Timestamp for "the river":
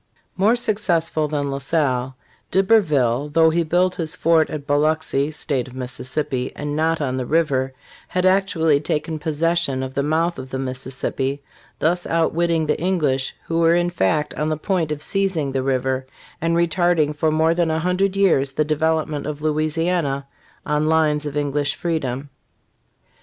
7.17-7.73, 15.51-16.07